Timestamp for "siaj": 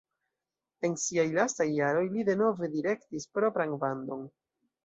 1.01-1.25